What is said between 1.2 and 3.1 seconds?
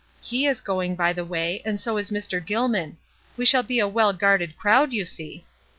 way, and so is Mr. Oilman;